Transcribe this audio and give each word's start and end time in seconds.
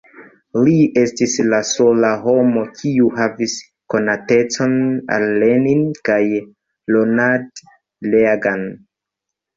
Li 0.67 0.71
estis 1.01 1.33
la 1.49 1.57
sola 1.71 2.09
homo, 2.23 2.63
kiu 2.79 3.11
havis 3.19 3.53
konatecon 3.95 4.75
al 5.19 5.27
Lenin 5.45 5.85
kaj 6.09 6.19
Ronald 6.97 7.63
Reagan. 8.17 8.65